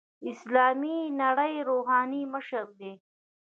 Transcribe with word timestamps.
د 0.23 0.25
اسلامي 0.33 0.97
نړۍ 1.21 1.53
روحاني 1.69 2.23
مشر 2.33 2.65
دی. 2.79 2.93